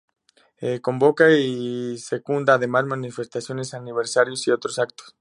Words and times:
Convoca 0.81 1.29
y 1.29 1.95
secunda 1.99 2.55
además 2.55 2.85
manifestaciones 2.85 3.71
en 3.75 3.81
aniversarios 3.81 4.47
y 4.47 4.51
otros 4.51 4.79
actos. 4.79 5.05